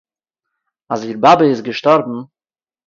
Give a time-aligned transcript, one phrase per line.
[0.93, 2.15] אַז איר באַבע איז געשטאָרבן